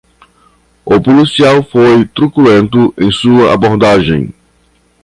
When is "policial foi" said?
0.99-2.07